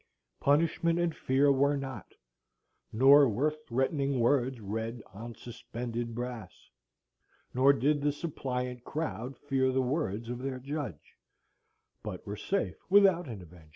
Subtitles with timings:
[0.39, 2.15] Punishment and fear were not;
[2.91, 6.71] nor were threatening words read On suspended brass;
[7.53, 11.15] nor did the suppliant crowd fear The words of their judge;
[12.01, 13.69] but were safe without an avenger.